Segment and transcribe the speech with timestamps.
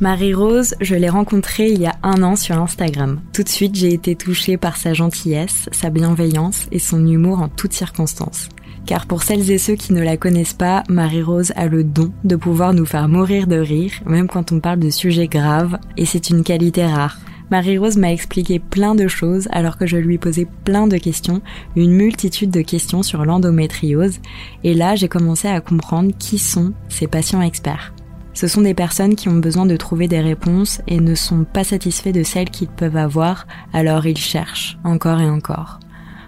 [0.00, 3.20] Marie-Rose, je l'ai rencontrée il y a un an sur Instagram.
[3.32, 7.48] Tout de suite, j'ai été touchée par sa gentillesse, sa bienveillance et son humour en
[7.48, 8.48] toutes circonstances.
[8.86, 12.34] Car pour celles et ceux qui ne la connaissent pas, Marie-Rose a le don de
[12.34, 16.28] pouvoir nous faire mourir de rire, même quand on parle de sujets graves, et c'est
[16.28, 17.18] une qualité rare.
[17.52, 21.40] Marie-Rose m'a expliqué plein de choses alors que je lui posais plein de questions,
[21.76, 24.18] une multitude de questions sur l'endométriose,
[24.64, 27.93] et là j'ai commencé à comprendre qui sont ces patients experts.
[28.34, 31.62] Ce sont des personnes qui ont besoin de trouver des réponses et ne sont pas
[31.62, 35.78] satisfaits de celles qu'ils peuvent avoir, alors ils cherchent encore et encore.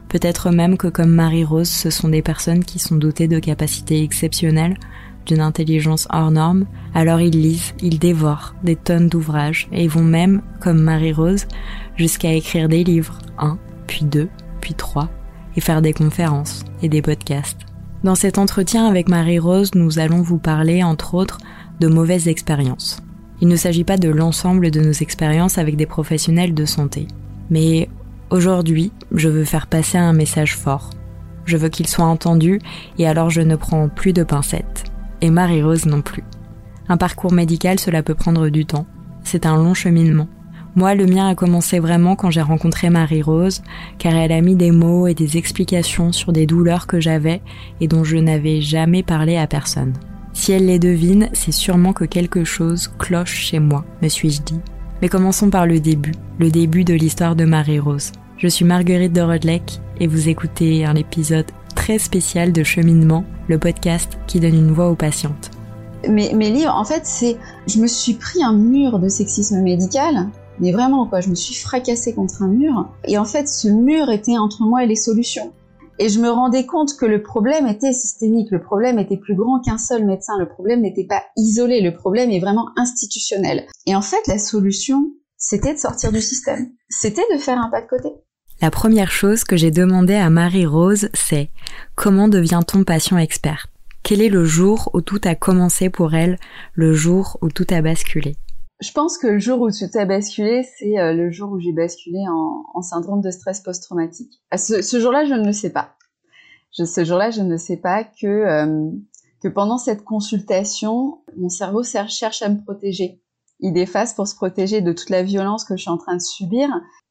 [0.08, 4.78] Peut-être même que comme Marie-Rose, ce sont des personnes qui sont dotées de capacités exceptionnelles,
[5.26, 10.42] d'une intelligence hors norme, alors ils lisent, ils dévorent des tonnes d'ouvrages et vont même,
[10.60, 11.46] comme Marie-Rose,
[11.96, 14.28] jusqu'à écrire des livres, un, puis deux,
[14.60, 15.10] puis trois,
[15.56, 17.58] et faire des conférences et des podcasts.
[18.04, 21.38] Dans cet entretien avec Marie-Rose, nous allons vous parler, entre autres,
[21.80, 23.00] de mauvaises expériences.
[23.40, 27.06] Il ne s'agit pas de l'ensemble de nos expériences avec des professionnels de santé.
[27.50, 27.88] Mais
[28.30, 30.90] aujourd'hui, je veux faire passer un message fort.
[31.44, 32.60] Je veux qu'il soit entendu
[32.98, 34.84] et alors je ne prends plus de pincettes.
[35.20, 36.24] Et Marie-Rose non plus.
[36.88, 38.86] Un parcours médical, cela peut prendre du temps.
[39.22, 40.28] C'est un long cheminement.
[40.76, 43.62] Moi, le mien a commencé vraiment quand j'ai rencontré Marie-Rose,
[43.98, 47.40] car elle a mis des mots et des explications sur des douleurs que j'avais
[47.80, 49.94] et dont je n'avais jamais parlé à personne.
[50.36, 54.60] Si elle les devine, c'est sûrement que quelque chose cloche chez moi, me suis-je dit.
[55.00, 58.12] Mais commençons par le début, le début de l'histoire de Marie-Rose.
[58.36, 63.58] Je suis Marguerite de Rodlec et vous écoutez un épisode très spécial de Cheminement, le
[63.58, 65.50] podcast qui donne une voix aux patientes.
[66.06, 67.38] Mes, mes livres, en fait, c'est.
[67.66, 70.28] Je me suis pris un mur de sexisme médical,
[70.60, 71.22] mais vraiment, quoi.
[71.22, 72.90] Je me suis fracassée contre un mur.
[73.04, 75.50] Et en fait, ce mur était entre moi et les solutions.
[75.98, 79.60] Et je me rendais compte que le problème était systémique, le problème était plus grand
[79.60, 83.66] qu'un seul médecin, le problème n'était pas isolé, le problème est vraiment institutionnel.
[83.86, 87.80] Et en fait, la solution, c'était de sortir du système, c'était de faire un pas
[87.80, 88.10] de côté.
[88.60, 91.50] La première chose que j'ai demandé à Marie-Rose, c'est
[91.94, 93.66] comment devient-on patient expert?
[94.02, 96.38] Quel est le jour où tout a commencé pour elle,
[96.74, 98.36] le jour où tout a basculé?
[98.80, 101.72] Je pense que le jour où tout a basculé, c'est euh, le jour où j'ai
[101.72, 104.42] basculé en, syndrome de stress post-traumatique.
[104.54, 105.94] ce, jour-là, je ne le sais pas.
[106.72, 108.90] ce jour-là, je ne sais pas que, euh,
[109.42, 113.22] que pendant cette consultation, mon cerveau cherche à me protéger.
[113.60, 116.22] Il déface pour se protéger de toute la violence que je suis en train de
[116.22, 116.68] subir.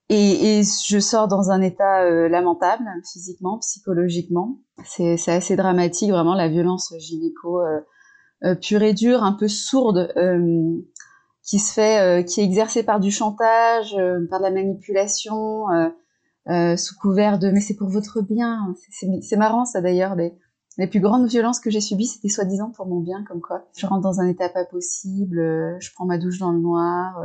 [0.09, 4.59] Et, je sors dans un état euh, lamentable, physiquement, psychologiquement.
[4.85, 7.59] C'est assez dramatique, vraiment, la violence gynéco
[8.61, 10.13] pure et dure, un peu sourde
[11.45, 15.67] qui se fait, euh, qui est exercé par du chantage, euh, par de la manipulation,
[16.49, 18.75] euh, sous couvert de mais c'est pour votre bien.
[19.21, 20.15] C'est marrant ça d'ailleurs.
[20.15, 20.33] Les,
[20.87, 23.65] plus grandes violences que j'ai subies, c'était soi-disant pour mon bien, comme quoi.
[23.77, 25.37] Je rentre dans un état pas possible,
[25.79, 27.23] je prends ma douche dans le noir,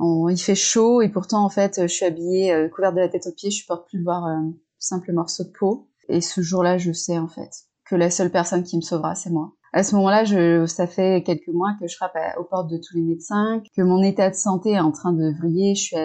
[0.00, 3.32] il fait chaud et pourtant en fait je suis habillée couverte de la tête aux
[3.32, 5.88] pieds, je supporte plus de voir un simple morceau de peau.
[6.08, 7.50] Et ce jour-là, je sais en fait
[7.86, 11.22] que la seule personne qui me sauvera, c'est moi à ce moment-là, je, ça fait
[11.24, 14.34] quelques mois que je frappe aux portes de tous les médecins, que mon état de
[14.34, 15.74] santé est en train de vriller.
[15.74, 15.96] Je, suis,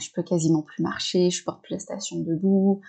[0.00, 2.80] je, peux quasiment plus marcher, je porte plus la station debout,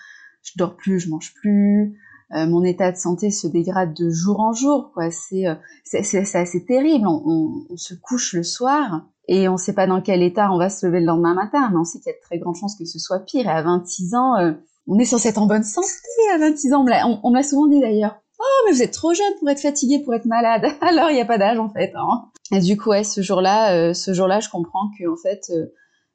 [0.41, 1.99] je dors plus, je mange plus.
[2.35, 4.91] Euh, mon état de santé se dégrade de jour en jour.
[4.93, 7.07] Quoi, c'est euh, c'est terrible.
[7.07, 10.57] On, on, se couche le soir et on ne sait pas dans quel état on
[10.57, 12.55] va se lever le lendemain matin, mais on sait qu'il y a de très grandes
[12.55, 13.45] chances que ce soit pire.
[13.45, 14.53] Et à 26 ans, euh,
[14.87, 15.87] on est censé être en bonne santé.
[16.33, 16.85] À 26 ans,
[17.23, 18.22] on me l'a souvent dit d'ailleurs.
[18.43, 20.65] Oh, mais vous êtes trop jeune pour être fatigué, pour être malade.
[20.81, 21.93] Alors, il n'y a pas d'âge, en fait.
[21.95, 22.25] Hein.
[22.51, 25.73] Et du coup, ouais, ce jour-là, euh, ce jour-là, je comprends qu'en fait, il euh,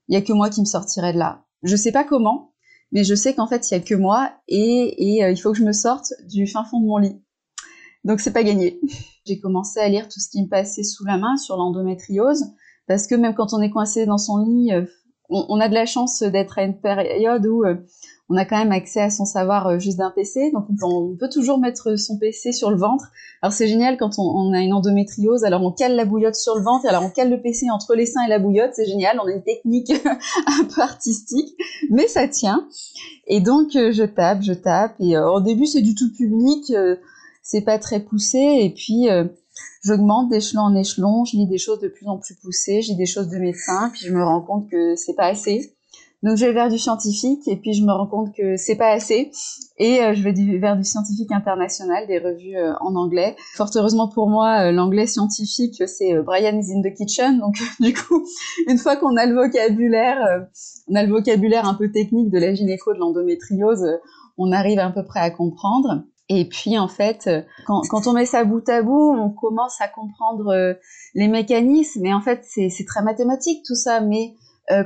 [0.08, 1.44] y a que moi qui me sortirai de là.
[1.62, 2.52] Je sais pas comment,
[2.92, 5.52] mais je sais qu'en fait, il y a que moi et, et euh, il faut
[5.52, 7.18] que je me sorte du fin fond de mon lit.
[8.04, 8.78] Donc, c'est pas gagné.
[9.26, 12.44] J'ai commencé à lire tout ce qui me passait sous la main sur l'endométriose,
[12.86, 14.70] parce que même quand on est coincé dans son lit,
[15.30, 17.64] on, on, a de la chance d'être à une période où
[18.30, 21.28] on a quand même accès à son savoir euh, juste d'un PC, donc on peut,
[21.28, 23.10] toujours mettre son PC sur le ventre.
[23.42, 26.62] Alors c'est génial quand on, a une endométriose, alors on cale la bouillotte sur le
[26.62, 29.26] ventre, alors on cale le PC entre les seins et la bouillotte, c'est génial, on
[29.26, 29.90] a une technique
[30.46, 31.54] un peu artistique,
[31.90, 32.68] mais ça tient.
[33.26, 36.72] Et donc euh, je tape, je tape, et euh, au début c'est du tout public,
[37.42, 39.08] c'est pas très poussé, et puis
[39.82, 42.96] j'augmente d'échelon en échelon, je lis des choses de plus en plus poussées, je lis
[42.96, 45.77] des choses de médecins, puis je me rends compte que c'est pas assez.
[46.24, 48.90] Donc je vais vers du scientifique et puis je me rends compte que c'est pas
[48.90, 49.30] assez
[49.76, 53.36] et euh, je vais vers du scientifique international, des revues euh, en anglais.
[53.54, 57.38] Fort heureusement pour moi, euh, l'anglais scientifique c'est Brian is in the kitchen.
[57.38, 58.24] Donc du coup,
[58.66, 60.18] une fois qu'on a le vocabulaire,
[60.88, 63.86] on a le vocabulaire un peu technique de la gynéco de l'endométriose,
[64.38, 66.02] on arrive à peu près à comprendre.
[66.28, 67.30] Et puis en fait,
[67.66, 70.76] quand, quand, on met ça bout à bout, on commence à comprendre
[71.14, 72.04] les mécanismes.
[72.04, 74.00] Et en fait, c'est très mathématique tout ça.
[74.00, 74.34] Mais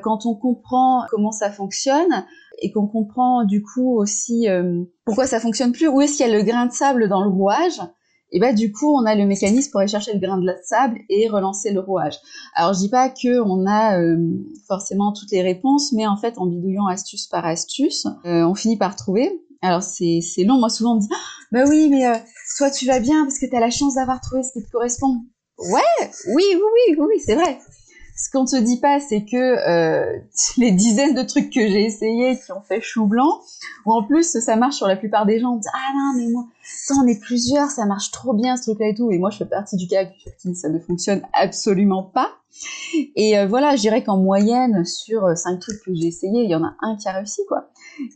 [0.03, 2.25] quand on comprend comment ça fonctionne
[2.61, 4.47] et qu'on comprend du coup aussi
[5.05, 7.31] pourquoi ça fonctionne plus, où est-ce qu'il y a le grain de sable dans le
[7.31, 7.81] rouage,
[8.33, 10.99] et bah du coup on a le mécanisme pour aller chercher le grain de sable
[11.09, 12.19] et relancer le rouage.
[12.55, 14.17] Alors je dis pas que on a euh,
[14.67, 18.79] forcément toutes les réponses, mais en fait en bidouillant astuce par astuce, euh, on finit
[18.79, 19.31] par trouver.
[19.61, 21.09] Alors c'est long, moi souvent on me dit
[21.53, 22.15] bah oui mais euh,
[22.57, 24.71] toi tu vas bien parce que tu as la chance d'avoir trouvé ce qui te
[24.71, 25.21] correspond.
[25.59, 27.59] Ouais, oui oui oui, oui c'est vrai
[28.17, 30.19] ce qu'on te dit pas, c'est que euh,
[30.59, 33.41] les dizaines de trucs que j'ai essayés qui ont fait chou blanc,
[33.87, 36.31] ou en plus ça marche sur la plupart des gens, on dit ah non mais
[36.31, 39.31] moi, ça on est plusieurs, ça marche trop bien ce truc-là et tout, et moi
[39.31, 42.31] je fais partie du cas qui ça ne fonctionne absolument pas.
[43.17, 46.51] Et euh, voilà, je dirais qu'en moyenne sur euh, cinq trucs que j'ai essayés, il
[46.51, 47.71] y en a un qui a réussi quoi.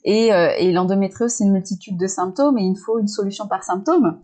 [0.04, 0.28] Et,
[0.58, 4.20] et l'endométriose c'est une multitude de symptômes et il faut une solution par symptôme.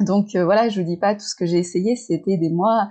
[0.00, 2.88] Donc voilà, je vous dis pas tout ce que j'ai essayé, c'était des mois,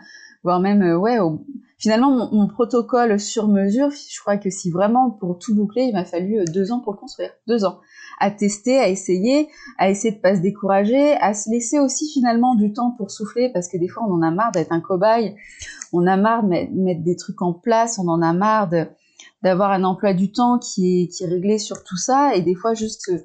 [0.48, 1.20] voire même ouais.
[1.20, 1.42] Au,
[1.78, 6.06] finalement, mon, protocole sur mesure, je crois que si vraiment pour tout boucler, il m'a
[6.06, 7.80] fallu euh, deux ans pour le construire, deux ans,
[8.20, 12.56] à tester, à essayer, à essayer de pas se décourager, à se laisser aussi finalement
[12.56, 15.36] du temps pour souffler, parce que des fois on en a marre d'être un cobaye,
[15.92, 18.70] on a marre de mettre des trucs en place, on en a marre
[19.44, 22.56] d'avoir un emploi du temps qui est, qui est réglé sur tout ça, et des
[22.56, 23.20] fois juste euh,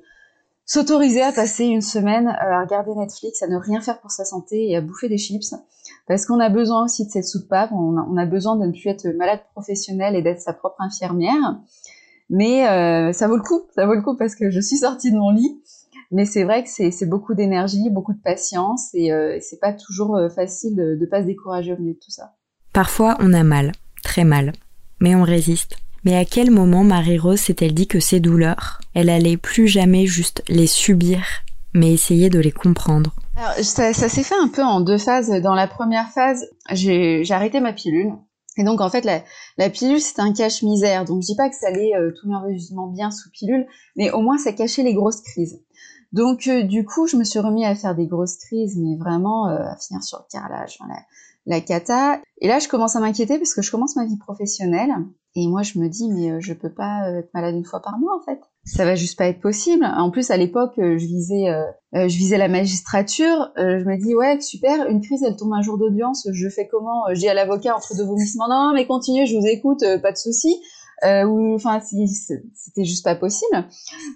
[0.65, 4.25] s'autoriser à passer une semaine euh, à regarder Netflix, à ne rien faire pour sa
[4.25, 5.55] santé et à bouffer des chips,
[6.07, 8.73] parce qu'on a besoin aussi de cette soupape, on a, on a besoin de ne
[8.73, 11.61] plus être malade professionnel et d'être sa propre infirmière.
[12.31, 15.13] Mais euh, ça vaut le coup, ça vaut le coup parce que je suis sortie
[15.13, 15.63] de mon lit.
[16.11, 20.19] Mais c'est vrai que c'est beaucoup d'énergie, beaucoup de patience et euh, c'est pas toujours
[20.35, 22.35] facile de, de pas se décourager au milieu de tout ça.
[22.75, 23.73] Parfois on a mal,
[24.03, 24.53] très mal,
[25.01, 25.77] mais on résiste.
[26.05, 30.43] Mais à quel moment Marie-Rose s'est-elle dit que ces douleurs, elle allait plus jamais juste
[30.49, 31.25] les subir,
[31.75, 33.15] mais essayer de les comprendre?
[33.37, 35.31] Alors, ça, s'est fait un peu en deux phases.
[35.43, 38.13] Dans la première phase, j'ai arrêté ma pilule.
[38.59, 41.05] Et donc en fait, la, pilule, c'est un cache-misère.
[41.05, 43.67] Donc je dis pas que ça allait euh, tout merveilleusement bien sous pilule,
[43.97, 45.63] mais au moins ça cachait les grosses crises.
[46.13, 49.49] Donc euh, du coup, je me suis remis à faire des grosses crises, mais vraiment
[49.49, 50.97] euh, à finir sur le carrelage, la,
[51.47, 52.21] la cata.
[52.41, 54.95] Et là, je commence à m'inquiéter parce que je commence ma vie professionnelle.
[55.35, 57.81] Et moi, je me dis, mais euh, je peux pas euh, être malade une fois
[57.81, 58.39] par mois, en fait.
[58.65, 59.85] Ça va juste pas être possible.
[59.85, 61.47] En plus, à l'époque, euh, je visais,
[61.95, 63.51] je visais la magistrature.
[63.57, 64.87] je me dis, ouais, super.
[64.89, 66.29] Une crise, elle tombe un jour d'audience.
[66.33, 69.47] Je fais comment Je dis à l'avocat entre deux vomissements, non, mais continuez, je vous
[69.47, 70.61] écoute, pas de souci.
[71.05, 73.67] ou enfin, c'était juste pas possible.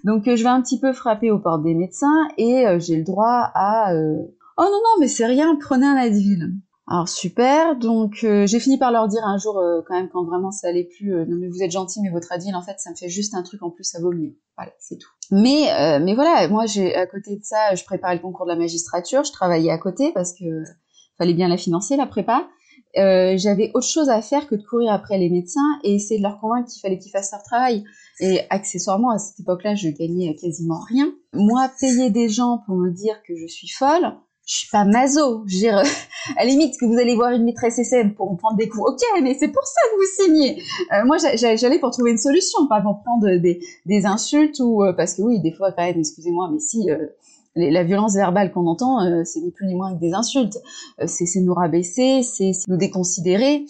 [0.03, 3.51] Donc, je vais un petit peu frapper aux portes des médecins et j'ai le droit
[3.53, 6.53] à, oh non non, mais c'est rien, prenez un Advil.
[6.89, 10.23] Alors super, donc euh, j'ai fini par leur dire un jour euh, quand même quand
[10.23, 12.75] vraiment ça allait plus, euh, non mais vous êtes gentil mais votre adil en fait
[12.77, 14.13] ça me fait juste un truc en plus à vos
[14.55, 15.09] Voilà, c'est tout.
[15.29, 18.57] Mais mais voilà, moi j'ai à côté de ça, je préparais le concours de la
[18.57, 20.45] magistrature, je travaillais à côté parce que
[21.17, 22.47] fallait bien la financer la prépa.
[22.95, 26.39] j'avais autre chose à faire que de courir après les médecins et essayer de leur
[26.39, 27.83] convaincre qu'il fallait qu'ils fassent leur travail.
[28.21, 31.11] Et accessoirement à cette époque-là, je gagnais quasiment rien.
[31.33, 34.13] Moi, payer des gens pour me dire que je suis folle,
[34.47, 35.43] je suis pas maso.
[35.45, 35.77] Je veux dire,
[36.37, 39.21] à la limite que vous allez voir une maîtresse SM pour prendre des coups, ok,
[39.21, 40.63] mais c'est pour ça que vous signez.
[40.93, 44.93] Euh, moi, j'allais pour trouver une solution, pas pour prendre des, des insultes ou euh,
[44.93, 47.07] parce que oui, des fois quand même, excusez-moi, mais si euh,
[47.55, 50.59] la violence verbale qu'on entend, c'est ni plus ni moins que des insultes.
[51.07, 53.65] c'est nous rabaisser, c'est nous déconsidérer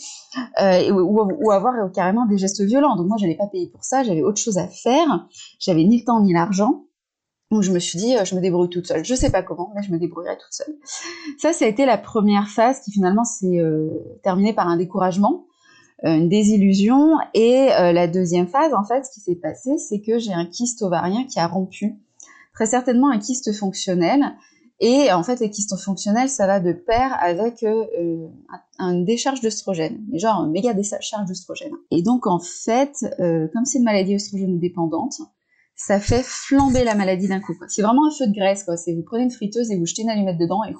[0.91, 2.97] ou, ou, avoir carrément des gestes violents.
[2.97, 5.25] Donc moi, j'allais pas payer pour ça, j'avais autre chose à faire.
[5.59, 6.86] J'avais ni le temps ni l'argent.
[7.51, 9.05] Donc je me suis dit, euh, je me débrouille toute seule.
[9.05, 10.75] Je sais pas comment, mais je me débrouillerai toute seule.
[11.37, 13.89] Ça, ça a été la première phase qui finalement s'est euh,
[14.23, 15.45] terminée par un découragement,
[16.03, 17.15] euh, une désillusion.
[17.33, 20.81] Et la deuxième phase, en fait, ce qui s'est passé, c'est que j'ai un kyste
[20.81, 21.95] ovarien qui a rompu.
[22.53, 24.35] Très certainement un kyste fonctionnel.
[24.79, 30.45] Et en fait, les kystes fonctionnels, ça va de pair avec une décharge d'œstrogène, genre
[30.47, 31.73] méga décharge d'œstrogène.
[31.89, 35.19] Et donc en fait, comme c'est une maladie œstrogène dépendante,
[35.77, 37.53] ça fait flamber la maladie d'un coup.
[37.69, 38.75] C'est vraiment un feu de graisse, quoi.
[38.75, 40.73] C'est vous prenez une friteuse et vous jetez une allumette dedans et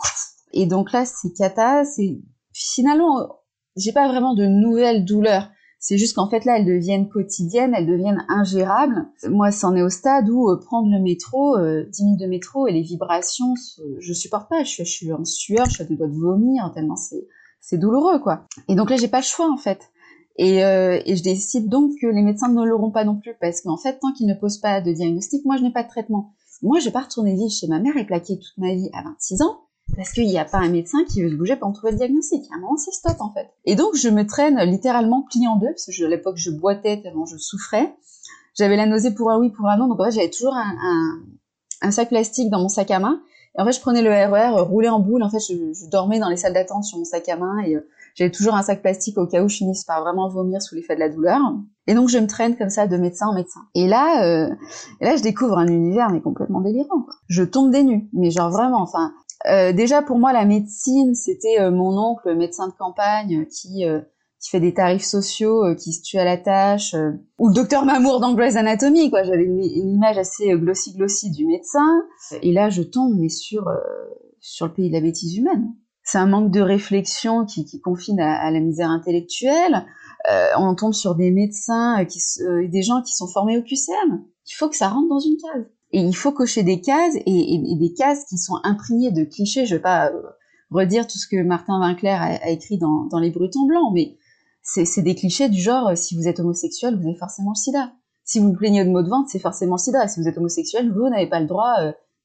[0.53, 1.85] et donc là c'est cata.
[1.85, 2.19] C'est
[2.51, 3.29] finalement
[3.77, 5.49] j'ai pas vraiment de nouvelles douleurs.
[5.79, 9.05] C'est juste qu'en fait là elles deviennent quotidiennes, elles deviennent ingérables.
[9.29, 12.67] Moi c'en est au stade où euh, prendre le métro, euh, 10 minutes de métro
[12.67, 13.53] et les vibrations,
[13.99, 14.63] je supporte pas.
[14.63, 17.27] Je suis, en sueur, je suis à deux doigts de vomir tellement c'est
[17.61, 18.47] c'est douloureux quoi.
[18.67, 19.91] Et donc là j'ai pas le choix en fait.
[20.37, 23.61] Et, euh, et, je décide donc que les médecins ne l'auront pas non plus, parce
[23.61, 26.33] qu'en fait, tant qu'ils ne posent pas de diagnostic, moi, je n'ai pas de traitement.
[26.61, 29.03] Moi, je vais pas retourner vivre chez ma mère et plaquer toute ma vie à
[29.03, 29.61] 26 ans,
[29.95, 32.43] parce qu'il n'y a pas un médecin qui veut se bouger pour trouver le diagnostic.
[32.51, 33.49] À un moment, c'est stop, en fait.
[33.65, 37.01] Et donc, je me traîne littéralement plié en deux, parce que à l'époque, je boitais
[37.01, 37.95] tellement je souffrais.
[38.55, 40.75] J'avais la nausée pour un oui, pour un non, donc en fait, j'avais toujours un,
[40.81, 41.19] un,
[41.81, 43.21] un sac plastique dans mon sac à main,
[43.57, 45.23] En fait, je prenais le RER, roulé en boule.
[45.23, 47.75] En fait, je, dormais dans les salles d'attente sur mon sac à main et
[48.17, 50.95] j'avais toujours un sac plastique au cas où je finisse par vraiment vomir sous l'effet
[50.95, 51.39] de la douleur.
[51.85, 53.61] Et donc je me traîne comme ça de médecin en médecin.
[53.75, 54.49] Et là, euh,
[54.99, 57.01] et là je découvre un univers mais complètement délirant.
[57.03, 57.13] Quoi.
[57.27, 58.81] Je tombe des nues, mais genre vraiment.
[58.81, 59.13] Enfin,
[59.47, 63.85] euh, déjà pour moi la médecine, c'était euh, mon oncle médecin de campagne qui
[64.39, 66.95] qui fait des tarifs sociaux, qui se tue à la tâche,
[67.39, 69.23] ou le docteur Mamour dans Grey's Anatomy, quoi.
[69.23, 72.03] J'avais une, image assez glossy glossy du médecin,
[72.41, 73.65] et là je tombe mais sur
[74.39, 75.73] sur le pays de la bêtise humaine
[76.07, 79.85] c'est un manque de réflexion qui, qui confine à, la misère intellectuelle.
[80.31, 83.61] Euh, on tombe sur des médecins, euh, qui, euh, des gens qui sont formés au
[83.61, 84.23] QCM.
[84.45, 85.65] Il faut que ça rentre dans une case.
[85.91, 89.65] Et il faut cocher des cases et, des cases qui sont imprégnées de clichés.
[89.65, 90.11] Je vais pas
[90.71, 94.15] redire tout ce que Martin Winkler a, écrit dans, dans Les Brutons Blancs, mais
[94.67, 97.91] c'est des clichés du genre si vous êtes homosexuel, vous avez forcément le sida.
[98.23, 100.07] Si vous vous plaignez de maux de ventre, c'est forcément le sida.
[100.07, 101.73] Si vous êtes homosexuel, vous n'avez pas le droit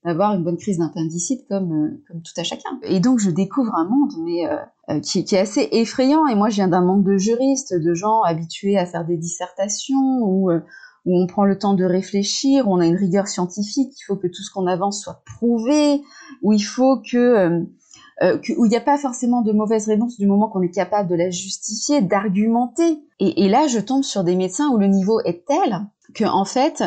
[0.05, 2.79] d'avoir une bonne crise d'appendicite comme euh, comme tout à chacun.
[2.83, 4.57] Et donc je découvre un monde mais euh,
[4.91, 7.95] euh, qui, qui, est assez effrayant et moi je viens d'un monde de juristes, de
[7.95, 10.51] gens habitués à faire des dissertations où
[11.05, 14.15] où on prend le temps de réfléchir, où on a une rigueur scientifique, il faut
[14.15, 16.01] que tout ce qu'on avance soit prouvé,
[16.43, 17.67] où il faut que,
[18.43, 21.09] que où il n'y a pas forcément de mauvaise réponse du moment qu'on est capable
[21.09, 23.01] de la justifier, d'argumenter.
[23.19, 26.83] Et, là, je tombe sur des médecins où le niveau est tel que en fait,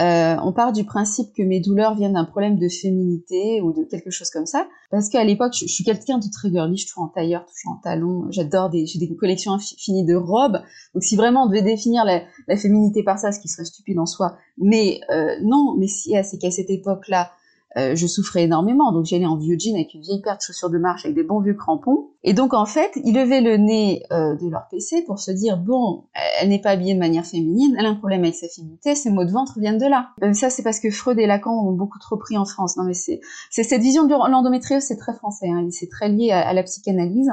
[0.00, 3.84] euh, on part du principe que mes douleurs viennent d'un problème de féminité ou de
[3.84, 7.04] quelque chose comme ça, parce qu'à l'époque, je, suis quelqu'un de très girly, je trouve
[7.04, 10.60] en tailleur, toujours en talons, j'adore des, j'ai des collections infinies de robes,
[10.94, 12.22] donc si vraiment on devait définir la,
[12.56, 16.38] féminité par ça, ce qui serait stupide en soi, mais euh, non, mais si, c'est
[16.38, 17.30] qu'à cette époque-là,
[17.76, 18.92] euh, je souffrais énormément.
[18.92, 21.22] Donc j'allais en vieux jean avec une vieille paire de chaussures de marche avec des
[21.22, 22.08] bons vieux crampons.
[22.24, 25.58] Et donc en fait, ils levaient le nez euh, de leur PC pour se dire
[25.58, 26.04] bon,
[26.40, 29.10] elle n'est pas habillée de manière féminine, elle a un problème avec sa féminité, ses
[29.10, 30.10] maux de ventre viennent de là.
[30.22, 32.76] Euh, ça c'est parce que Freud et Lacan ont beaucoup trop pris en France.
[32.76, 36.52] Non mais c'est cette vision de l'endométriose, c'est très français, hein, c'est très lié à
[36.52, 37.30] la psychanalyse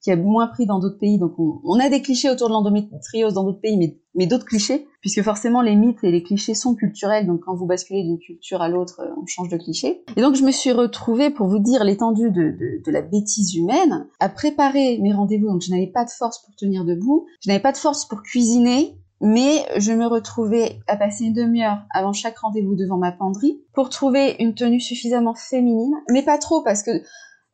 [0.00, 1.18] qui a moins pris dans d'autres pays.
[1.18, 5.22] Donc on, a des clichés autour de l'endométriose dans d'autres pays, mais, d'autres clichés, puisque
[5.22, 7.26] forcément les mythes et les clichés sont culturels.
[7.26, 10.02] Donc quand vous basculez d'une culture à l'autre, euh, on change de cliché.
[10.16, 14.06] Et donc je me suis retrouvée, pour vous dire l'étendue de, de, la bêtise humaine,
[14.18, 15.46] à préparer mes rendez-vous.
[15.46, 18.22] Donc je n'avais pas de force pour tenir debout, je n'avais pas de force pour
[18.22, 18.96] cuisiner.
[19.22, 23.90] Mais je me retrouvais à passer une demi-heure avant chaque rendez-vous devant ma penderie pour
[23.90, 27.02] trouver une tenue suffisamment féminine, mais pas trop parce que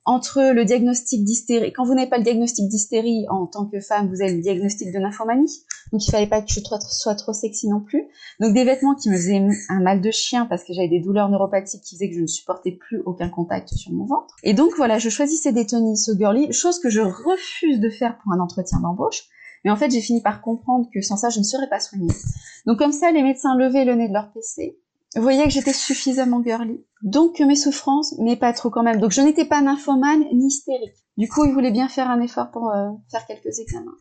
[0.07, 4.09] entre le diagnostic d'hystérie, quand vous n'avez pas le diagnostic d'hystérie en tant que femme,
[4.09, 5.65] vous avez le diagnostic de nymphomanie.
[5.93, 6.61] Donc il fallait pas que je
[6.91, 8.07] sois trop sexy non plus.
[8.39, 11.29] Donc des vêtements qui me faisaient un mal de chien parce que j'avais des douleurs
[11.29, 14.37] neuropathiques qui faisaient que je ne supportais plus aucun contact sur mon ventre.
[14.45, 18.17] Et donc voilà, je choisissais des tenues so girly, chose que je refuse de faire
[18.19, 19.25] pour un entretien d'embauche.
[19.65, 22.15] Mais en fait, j'ai fini par comprendre que sans ça, je ne serais pas soignée.
[22.67, 24.79] Donc comme ça, les médecins levaient le nez de leur PC
[25.15, 26.85] vous voyez que j'étais suffisamment girly.
[27.03, 29.01] Donc mes souffrances, mais pas trop quand même.
[29.01, 30.97] Donc je n'étais pas nymphomane ni hystérique.
[31.17, 33.97] Du coup, il voulait bien faire un effort pour euh, faire quelques examens.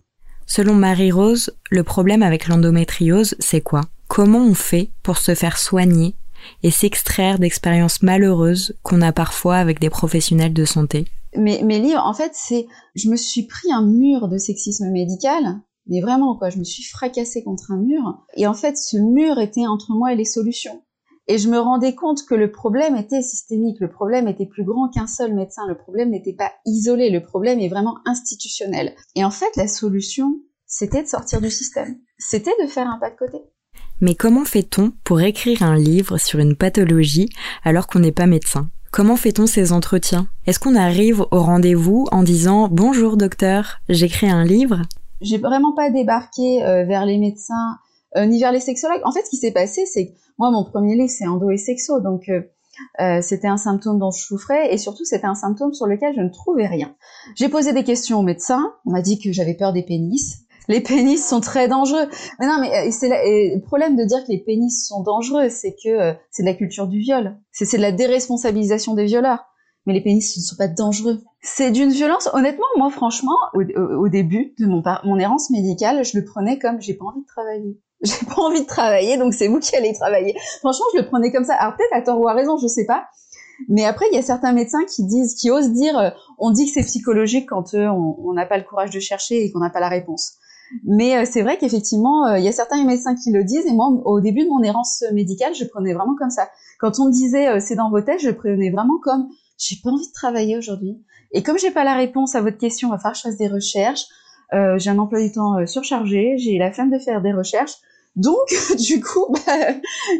[0.48, 3.82] Selon Marie-Rose, le problème avec l'endométriose, c'est quoi?
[4.08, 6.16] Comment on fait pour se faire soigner
[6.62, 11.06] et s'extraire d'expériences malheureuses qu'on a parfois avec des professionnels de santé?
[11.36, 12.68] Mes, mes livres, en fait, c'est...
[12.96, 16.84] Je me suis pris un mur de sexisme médical mais vraiment quoi, je me suis
[16.84, 20.82] fracassée contre un mur et en fait ce mur était entre moi et les solutions.
[21.28, 24.90] Et je me rendais compte que le problème était systémique, le problème était plus grand
[24.90, 28.94] qu'un seul médecin, le problème n'était pas isolé, le problème est vraiment institutionnel.
[29.16, 30.36] Et en fait, la solution,
[30.68, 33.40] c'était de sortir du système, c'était de faire un pas de côté.
[34.02, 37.30] Mais comment fait-on pour écrire un livre sur une pathologie
[37.64, 38.70] alors qu'on n'est pas médecin?
[38.92, 40.28] Comment fait-on ces entretiens?
[40.46, 44.84] Est-ce qu'on arrive au rendez-vous en disant Bonjour docteur, j'écris un livre?
[45.22, 47.78] J'ai vraiment pas débarqué euh, vers les médecins
[48.16, 49.02] ni vers les sexologues.
[49.04, 51.58] En fait, ce qui s'est passé, c'est que moi, mon premier livre, c'est endo et
[51.58, 52.42] sexo, donc euh,
[53.00, 56.22] euh, c'était un symptôme dont je souffrais et surtout c'était un symptôme sur lequel je
[56.22, 56.94] ne trouvais rien.
[57.36, 60.40] J'ai posé des questions au médecin, on m'a dit que j'avais peur des pénis.
[60.68, 62.08] Les pénis sont très dangereux.
[62.40, 66.16] Mais non, mais c'est le problème de dire que les pénis sont dangereux, c'est que
[66.32, 67.38] c'est de la culture du viol.
[67.52, 69.46] C'est de la déresponsabilisation des violeurs.
[69.86, 71.22] Mais les pénis ne sont pas dangereux.
[71.40, 72.28] C'est d'une violence.
[72.34, 76.96] Honnêtement, moi, franchement, au, début de mon, mon errance médicale, je le prenais comme j'ai
[76.96, 77.80] pas envie de travailler
[78.20, 80.36] j'ai pas envie de travailler, donc c'est vous qui allez travailler.
[80.60, 81.56] Franchement, je le prenais comme ça.
[81.56, 83.06] Alors peut-être à tort ou à raison, je sais pas.
[83.68, 86.66] Mais après, il y a certains médecins qui disent, qui osent dire, euh, on dit
[86.66, 89.70] que c'est psychologique quand euh, on n'a pas le courage de chercher et qu'on n'a
[89.70, 90.34] pas la réponse.
[90.84, 93.66] Mais euh, c'est vrai qu'effectivement, il y a certains médecins qui le disent.
[93.66, 96.50] Et moi, au début de mon errance médicale, je prenais vraiment comme ça.
[96.80, 100.08] Quand on me disait, c'est dans vos têtes, je prenais vraiment comme, j'ai pas envie
[100.08, 101.02] de travailler aujourd'hui.
[101.32, 103.38] Et comme j'ai pas la réponse à votre question, il va falloir que je fasse
[103.38, 104.06] des recherches.
[104.52, 107.78] j'ai un emploi du temps surchargé, j'ai la flemme de faire des recherches
[108.16, 109.72] Donc, du coup, bah,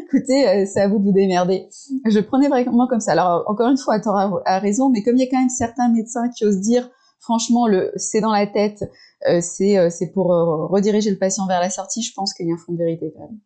[0.04, 1.68] écoutez, euh, c'est à vous de vous démerder.
[2.04, 3.12] Je prenais vraiment comme ça.
[3.12, 5.88] Alors, encore une fois, tu a raison, mais comme il y a quand même certains
[5.88, 8.84] médecins qui osent dire, franchement, le c'est dans la tête,
[9.28, 10.26] euh, c'est euh, c'est pour
[10.70, 13.12] rediriger le patient vers la sortie, je pense qu'il y a un fond de vérité
[13.16, 13.38] quand même.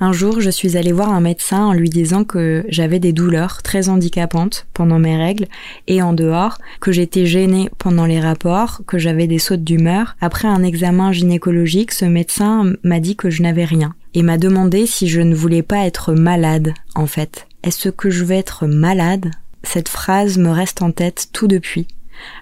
[0.00, 3.62] Un jour, je suis allée voir un médecin en lui disant que j'avais des douleurs
[3.62, 5.46] très handicapantes pendant mes règles
[5.86, 10.16] et en dehors, que j'étais gênée pendant les rapports, que j'avais des sautes d'humeur.
[10.20, 14.86] Après un examen gynécologique, ce médecin m'a dit que je n'avais rien et m'a demandé
[14.86, 17.46] si je ne voulais pas être malade, en fait.
[17.62, 19.30] Est-ce que je vais être malade?
[19.62, 21.86] Cette phrase me reste en tête tout depuis.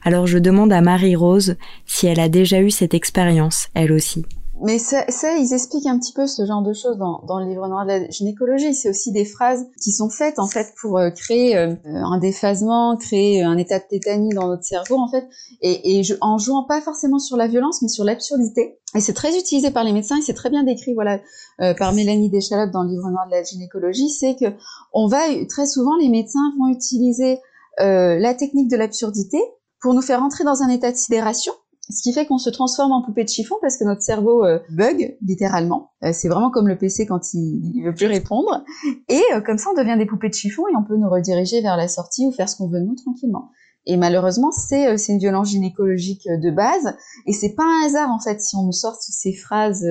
[0.05, 4.26] Alors je demande à Marie-Rose si elle a déjà eu cette expérience, elle aussi
[4.62, 7.47] mais ça, ça, ils expliquent un petit peu ce genre de choses dans, dans le
[7.47, 8.75] livre noir de la gynécologie.
[8.75, 12.97] C'est aussi des phrases qui sont faites en fait pour euh, créer euh, un déphasement,
[12.97, 15.28] créer un état de tétanie dans notre cerveau en fait,
[15.62, 18.78] et, et je, en jouant pas forcément sur la violence, mais sur l'absurdité.
[18.95, 21.19] Et c'est très utilisé par les médecins et c'est très bien décrit, voilà,
[21.61, 24.11] euh, par Mélanie Deschalotte dans le livre noir de la gynécologie.
[24.11, 24.54] C'est que
[24.92, 27.38] on va très souvent les médecins vont utiliser
[27.78, 29.38] la technique de l'absurdité
[29.81, 31.52] pour nous faire entrer dans un état de sidération
[31.90, 34.60] ce qui fait qu'on se transforme en poupée de chiffon parce que notre cerveau euh,
[34.70, 35.90] bug littéralement.
[36.04, 38.64] Euh, c'est vraiment comme le PC quand il, il veut plus répondre.
[39.08, 41.60] Et euh, comme ça, on devient des poupées de chiffon et on peut nous rediriger
[41.60, 43.50] vers la sortie ou faire ce qu'on veut nous tranquillement.
[43.84, 46.94] Et malheureusement, c'est une violence gynécologique de base.
[47.26, 49.84] Et c'est pas un hasard en fait si on nous sort ces phrases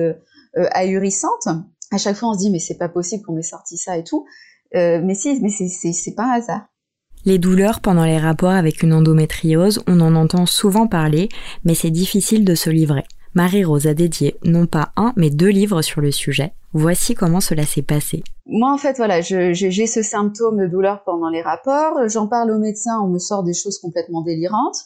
[0.54, 1.48] ahurissantes.
[1.90, 4.04] À chaque fois, on se dit mais c'est pas possible qu'on m'ait sorti ça et
[4.04, 4.24] tout.
[4.72, 6.71] mais si, mais c'est pas un hasard.
[7.24, 11.28] Les douleurs pendant les rapports avec une endométriose, on en entend souvent parler,
[11.64, 13.04] mais c'est difficile de se livrer.
[13.34, 16.52] Marie-Rose a dédié non pas un, mais deux livres sur le sujet.
[16.72, 18.24] Voici comment cela s'est passé.
[18.46, 22.08] Moi, en fait, voilà, j'ai ce symptôme de douleur pendant les rapports.
[22.08, 24.78] J'en parle au médecin, on me sort des choses complètement délirantes.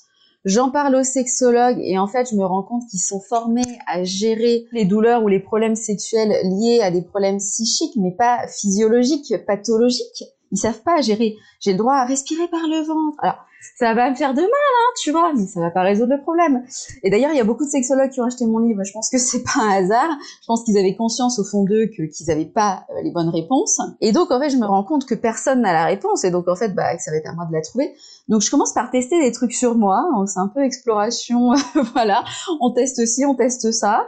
[0.45, 4.05] J'en parle aux sexologues et en fait, je me rends compte qu'ils sont formés à
[4.05, 9.35] gérer les douleurs ou les problèmes sexuels liés à des problèmes psychiques, mais pas physiologiques,
[9.47, 10.23] pathologiques.
[10.53, 11.37] Ils savent pas gérer.
[11.61, 13.19] J'ai le droit à respirer par le ventre.
[13.21, 13.46] Alors,
[13.78, 16.22] ça va me faire de mal, hein, tu vois, mais ça va pas résoudre le
[16.22, 16.64] problème.
[17.02, 18.82] Et d'ailleurs, il y a beaucoup de sexologues qui ont acheté mon livre.
[18.84, 20.08] Je pense que c'est pas un hasard.
[20.40, 23.28] Je pense qu'ils avaient conscience au fond d'eux que qu'ils avaient pas euh, les bonnes
[23.28, 23.80] réponses.
[24.00, 26.25] Et donc, en fait, je me rends compte que personne n'a la réponse.
[26.25, 27.95] Et donc, en fait, bah, ça va être à moi de la trouver.
[28.28, 30.04] Donc, je commence par tester des trucs sur moi.
[30.26, 31.52] C'est un peu exploration,
[31.92, 32.25] voilà.
[32.60, 34.06] On teste ci, on teste ça.